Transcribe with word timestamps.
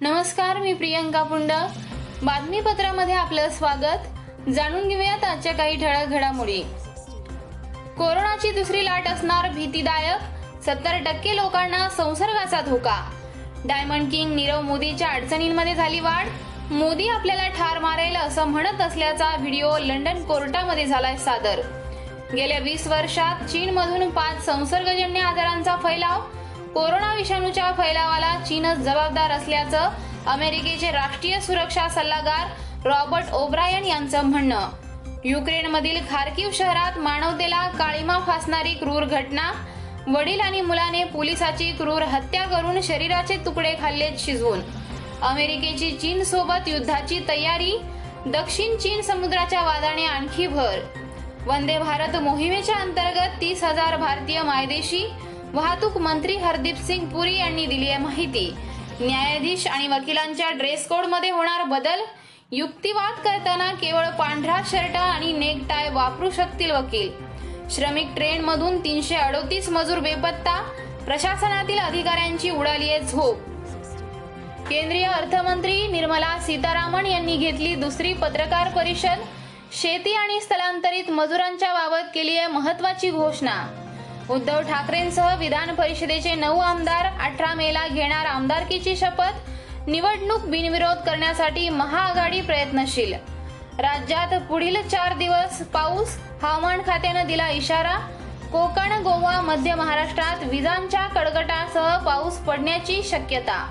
नमस्कार 0.00 0.56
मी 0.56 0.72
प्रियंका 0.72 1.22
पुंड. 1.22 1.52
बातमीपत्रामध्ये 2.22 3.14
आपलं 3.14 3.48
स्वागत. 3.48 4.50
जाणून 4.50 4.88
घेऊयात 4.88 5.24
आजच्या 5.24 5.52
काही 5.52 5.76
ठळक 5.76 6.08
घडामोडी. 6.08 6.62
कोरोनाची 7.98 8.50
दुसरी 8.50 8.84
लाट 8.84 9.08
असणार 9.08 9.50
भीतीदायक. 9.50 10.20
सत्तर 10.62 10.98
टक्के 11.04 11.36
लोकांना 11.36 11.88
संसर्गाचा 11.88 12.60
धोका. 12.60 13.10
डायमंड 13.64 14.10
किंग 14.10 14.34
नीरव 14.34 14.60
मोदीच्या 14.60 15.08
अडचणींमध्ये 15.08 15.74
झाली 15.74 16.00
वाढ. 16.00 16.26
मोदी 16.70 17.08
आपल्याला 17.08 17.48
ठार 17.48 17.78
मारेल 17.78 18.16
असं 18.16 18.44
म्हणत 18.44 18.80
असल्याचा 18.80 19.36
व्हिडिओ 19.38 19.78
लंडन 19.78 20.24
कोर्टामध्ये 20.24 20.86
झालाय 20.86 21.16
सादर. 21.16 21.60
गेल्या 22.36 22.58
वीस 22.58 22.86
वर्षात 22.86 23.44
चीनमधून 23.44 24.10
पाच 24.10 24.44
संसर्गजन्य 24.46 25.20
आजारांचा 25.20 25.76
फैलाव 25.76 26.20
कोरोना 26.78 27.14
विषाणूच्या 27.14 27.70
फैलावाला 27.72 28.38
चीनच 28.46 28.76
जबाबदार 28.76 29.30
असल्याचं 29.30 29.88
अमेरिकेचे 30.26 30.90
राष्ट्रीय 30.90 31.40
सुरक्षा 31.40 31.88
सल्लागार 31.88 32.48
रॉबर्ट 32.88 33.32
ओब्रायन 33.32 33.84
यांचं 33.84 34.24
म्हणणं. 34.24 34.68
युक्रेनमधील 35.24 35.98
खार्किव 36.10 36.50
शहरात 36.54 36.98
मानवतेला 36.98 37.66
काळीमा 37.68 38.18
फासणारी 38.18 38.74
क्रूर 38.74 39.04
घटना 39.04 39.50
वडील 40.08 40.40
आणि 40.40 40.60
मुलाने 40.60 41.04
पोलिसाची 41.04 41.70
क्रूर 41.72 42.02
हत्या 42.02 42.44
करून 42.44 42.80
शरीराचे 42.80 43.36
तुकडे 43.36 43.74
खाल्ले 43.80 44.10
शिजवून. 44.18 44.60
अमेरिकेची 45.22 45.90
चीन 45.90 46.24
सोबत 46.24 46.68
युद्धाची 46.68 47.20
तयारी 47.28 47.78
दक्षिण 48.26 48.76
चीन 48.76 49.00
समुद्राच्या 49.02 49.62
वादाने 49.62 50.06
आणखी 50.06 50.46
भर. 50.46 50.78
वंदे 51.46 51.78
भारत 51.78 52.16
मोहिमेच्या 52.16 52.74
अंतर्गत 52.74 53.40
तीस 53.40 53.64
हजार 53.64 53.96
भारतीय 53.96 54.42
मायदेशी 54.42 55.06
वाहतूक 55.54 55.98
मंत्री 55.98 56.36
हरदीप 56.36 56.76
सिंग 56.76 57.06
पुरी 57.06 57.38
यांनी 57.38 57.66
दिली 57.66 57.88
आहे 57.88 57.98
माहिती. 57.98 58.54
न्यायाधीश 59.00 59.66
आणि 59.66 59.88
वकिलांच्या 59.88 60.50
ड्रेस 60.50 60.88
कोडमध्ये 60.88 61.30
होणार 61.30 61.64
बदल? 61.64 62.00
युक्तिवाद 62.52 63.14
करताना 63.24 63.72
केवळ 63.72 64.08
पांढरा 64.08 64.60
शर्ट 64.66 64.96
आणि 64.96 65.32
नेक 65.32 65.58
टाय 65.68 65.90
वापरू 65.90 66.30
शकतील 66.30 66.70
वकील. 66.70 67.10
श्रमिक 67.70 68.08
ट्रेन 68.16 68.44
मधून 68.44 68.84
तीनशे 68.84 69.14
अडोतीस 69.14 69.68
मजूर 69.68 69.98
बेपत्ता. 69.98 70.62
प्रशासनातील 71.06 71.78
अधिकाऱ्यांची 71.78 72.50
उडाली 72.50 72.90
आहे 72.90 73.00
झोप. 73.00 73.36
केंद्रीय 74.68 75.06
अर्थमंत्री 75.06 75.86
निर्मला 75.86 76.38
सीतारामन 76.38 77.06
यांनी 77.06 77.36
घेतली 77.36 77.74
दुसरी 77.74 78.12
पत्रकार 78.12 78.68
परिषद. 78.68 79.18
शेती 79.72 80.14
आणि 80.14 80.40
स्थलांतरित 80.40 81.10
मजुरांच्या 81.10 81.72
बाबत 81.72 82.08
केली 82.14 82.38
आहे 82.38 82.46
महत्वाची 82.46 83.10
घोषणा. 83.10 83.84
उद्धव 84.30 84.60
ठाकरेंसह 84.60 85.34
विधान 85.36 85.74
परिषदेचे 85.74 86.34
नऊ 86.34 86.58
आमदार 86.58 87.06
अठरा 87.20 87.52
मेला 87.54 87.86
घेणार 87.88 88.26
आमदारकीची 88.26 88.96
शपथ 88.96 89.86
निवडणूक 89.86 90.44
बिनविरोध 90.44 90.98
करण्यासाठी 91.06 91.68
महाआघाडी 91.68 92.40
प्रयत्नशील. 92.40 93.12
राज्यात 93.78 94.38
पुढील 94.48 94.76
चार 94.88 95.16
दिवस 95.16 95.60
पाऊस 95.72 96.16
हवामान 96.42 96.80
खात्यानं 96.86 97.26
दिला 97.26 97.48
इशारा 97.48 97.96
कोकण 98.52 98.92
गोवा 99.02 99.40
मध्य 99.40 99.74
महाराष्ट्रात 99.74 100.44
विजांच्या 100.44 101.06
कडकटासह 101.06 101.96
पाऊस 101.96 102.38
पडण्याची 102.38 103.02
शक्यता. 103.02 103.64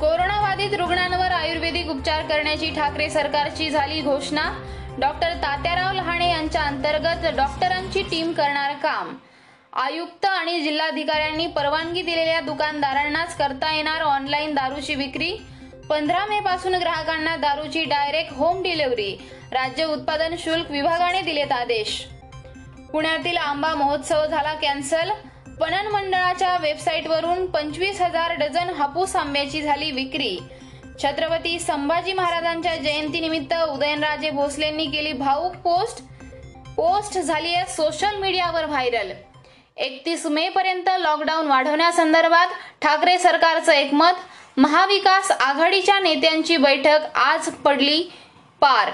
कोरोनाबाधित 0.00 0.74
रुग्णांवर 0.74 1.32
आयुर्वेदिक 1.32 1.90
उपचार 1.90 2.22
करण्याची 2.22 2.70
ठाकरे 2.70 3.08
सरकारची 3.10 3.70
झाली 3.70 4.00
घोषणा 4.00 4.50
डॉक्टर 5.00 5.34
तात्याराव 5.34 5.92
लहाणे 5.92 6.30
यांच्या 6.30 6.62
अंतर्गत 6.62 7.26
डॉक्टरांची 7.36 8.02
टीम 8.02 8.32
करणार 8.32 8.72
काम. 8.72 9.16
आयुक्त 9.72 10.24
आणि 10.26 10.60
जिल्हाधिकाऱ्यांनी 10.60 11.46
परवानगी 11.46 12.02
दिलेल्या 12.02 12.40
दुकानदारांनाच 12.40 13.36
करता 13.36 13.74
येणार 13.74 14.02
ऑनलाईन 14.02 14.54
दारूची 14.54 14.94
विक्री? 14.94 15.36
पंधरा 15.88 16.26
मे 16.26 16.40
पासून 16.40 16.74
ग्राहकांना 16.74 17.36
दारूची 17.36 17.84
डायरेक्ट 17.84 18.32
होम 18.32 18.62
डिलिव्हरी 18.62 19.16
राज्य 19.52 19.84
उत्पादन 19.84 20.34
शुल्क 20.38 20.70
विभागाने 20.70 21.20
दिलेत 21.20 21.52
आदेश. 21.52 22.06
पुण्यातील 22.92 23.36
आंबा 23.36 23.74
महोत्सव 23.74 24.26
झाला 24.26 24.54
कॅन्सल. 24.54 25.10
पणन 25.60 25.86
मंडळाच्या 25.86 26.56
वेबसाईटवरून 26.56 27.46
पंचवीस 27.46 28.00
हजार 28.00 28.34
डझन 28.34 28.70
हापूस 28.70 29.16
आंब्याची 29.16 29.62
झाली 29.62 29.90
विक्री. 29.90 30.38
छत्रपती 31.02 31.58
संभाजी 31.58 32.12
महाराजांच्या 32.12 32.74
जयंतीनिमित्त 32.76 33.52
उदयनराजे 33.70 34.30
भोसलेंनी 34.30 34.86
केली 34.90 35.12
भाऊक 35.12 35.56
पोस्ट. 35.64 36.02
पोस्ट 36.76 37.18
झाली 37.18 37.54
आहे 37.54 37.66
सोशल 37.72 38.16
मीडियावर 38.20 38.64
व्हायरल 38.66 39.10
एकतीस 39.76 40.24
मे 40.26 40.48
पर्यंत 40.48 40.88
लॉकडाऊन 40.98 41.46
वाढवण्यासंदर्भात 41.46 42.54
ठाकरे 42.82 43.18
सरकारचं 43.18 43.72
एकमत. 43.72 44.14
महाविकास 44.56 45.30
आघाडीच्या 45.30 45.98
नेत्यांची 46.00 46.56
बैठक 46.56 47.16
आज 47.18 47.48
पडली 47.64 48.02
पार. 48.62 48.90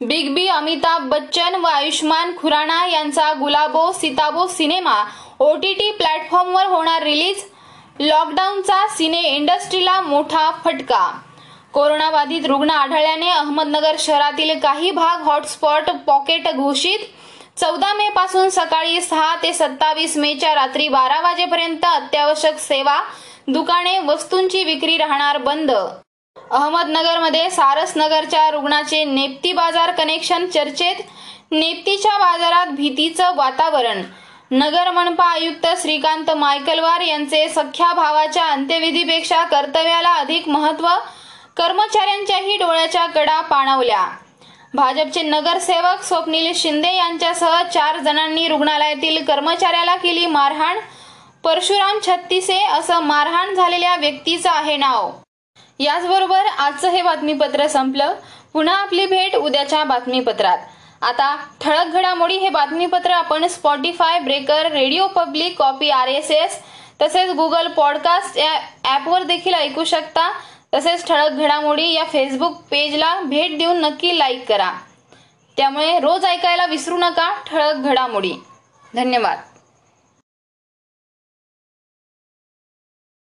बिग 0.00 0.34
बी 0.34 0.46
अमिताभ 0.48 1.08
बच्चन 1.08 1.54
व 1.54 1.66
आयुष्मान 1.66 2.36
खुराणा 2.38 2.84
यांचा 2.86 3.32
Gulabo 3.40 3.90
Sitabo 3.92 4.46
cinema 4.48 5.02
O 5.38 5.54
T 5.56 5.72
T 5.74 5.90
प्लॅटफॉर्मवर 5.90 6.66
होणार 6.66 7.02
रिलीज 7.02 7.44
लॉकडाऊनचा 8.00 8.86
सिने 8.88 9.20
इंडस्ट्रीला 9.22 10.00
मोठा 10.00 10.50
फटका. 10.64 11.18
कोरोनाबाधित 11.72 12.46
रुग्ण 12.46 12.70
आढळल्याने 12.70 13.28
अहमदनगर 13.30 13.96
शहरातील 13.98 14.58
काही 14.58 14.90
भाग 14.90 15.22
हॉटस्पॉट 15.22 15.90
पॉकेट 16.06 16.48
घोषित. 16.48 16.98
चौदा 17.60 17.92
मे 17.94 18.08
पासून 18.08 18.48
सकाळी 18.48 19.00
सहा 19.00 19.34
ते 19.42 19.52
सत्तावीस 19.52 20.16
मेच्या 20.16 20.54
रात्री 20.54 20.88
बारा 20.88 21.20
वाजेपर्यंत 21.20 21.84
अत्यावश्यक 21.84 22.58
सेवा 22.58 23.00
दुकाने 23.48 23.98
वस्तूंची 23.98 24.64
विक्री 24.64 24.96
राहणार 24.96 25.38
बंद. 25.38 25.70
अहमदनगरमध्ये 26.50 27.50
सारसनगरच्या 27.50 28.50
रुग्णाचे 28.50 29.04
नेप्ती 29.04 29.52
बाजार 29.52 29.90
कनेक्शन 29.90 30.46
चर्चेत. 30.46 30.96
नेप्तीच्या 31.50 32.18
बाजारात 32.18 32.66
भीतीचं 32.66 33.36
वातावरण. 33.36 34.02
नगर 34.52 34.90
मनपा 34.90 35.24
आयुक्त 35.24 35.66
श्रीकांत 35.78 36.30
मायकलवार 36.30 37.00
यांचे 37.00 37.48
सख्या 37.48 37.92
भावाच्या 37.92 38.44
अंत्यविधीपेक्षा 38.44 39.44
कर्तव्याला 39.44 40.14
अधिक 40.14 40.48
महत्त्व 40.48 40.88
कर्मचाऱ्यांच्याही 41.56 42.56
डोळ्याच्या 42.56 43.06
कडा 43.06 43.40
पाणवल्या. 43.40 44.06
भाजपचे 44.74 45.22
नगरसेवक 45.22 46.02
स्वप्नील 46.02 46.52
शिंदे 46.54 46.94
यांच्यासह 46.96 47.62
चार 47.62 47.98
जणांनी 47.98 48.48
रुग्णालयातील 48.48 49.24
कर्मचाऱ्याला 49.24 49.96
केली 49.96 50.26
मारहाण. 50.26 50.78
परशुराम 51.44 51.98
छत्तीसे 52.06 52.58
असं 52.58 53.00
मारहाण 53.00 53.54
झालेल्या 53.54 53.96
व्यक्तीचं 53.96 54.50
आहे 54.50 54.76
नाव. 54.76 55.10
याचबरोबर 55.78 56.46
आजचं 56.58 56.90
हे 56.90 57.02
बातमीपत्र 57.02 57.66
संपलं. 57.66 58.14
पुन्हा 58.52 58.74
आपली 58.74 59.06
भेट 59.06 59.36
उद्याच्या 59.36 59.84
बातमीपत्रात. 59.84 60.58
आता 61.02 61.36
ठळक 61.60 61.86
घडामोडी 61.86 62.36
हे 62.36 62.48
बातमीपत्र 62.48 63.10
आपण 63.10 63.46
Spotify 63.46 64.18
Breaker 64.18 64.66
radio 64.72 65.06
public 65.06 65.58
copy 65.58 65.90
R 65.90 66.08
S 66.08 66.30
S 66.30 66.58
तसेच 67.02 67.30
गुगल 67.30 67.68
पॉडकास्ट 67.68 68.38
या 68.38 68.60
ॲपवर 68.84 69.22
देखील 69.22 69.54
ऐकू 69.54 69.84
शकता. 69.84 70.30
तसेच 70.74 71.06
ठळक 71.06 71.30
घडामोडी 71.30 71.92
या 71.92 72.04
फेसबुक 72.04 72.56
पेजला 72.70 73.20
भेट 73.20 73.58
देऊन 73.58 73.80
नक्की 73.80 74.18
लाईक 74.18 74.48
करा. 74.48 74.72
त्यामुळे 75.56 76.00
रोज 76.00 76.24
ऐकायला 76.24 76.66
विसरू 76.66 76.98
नका 76.98 77.34
ठळक 77.46 77.74
घडामोडी. 77.74 78.32
धन्यवाद. 78.94 79.38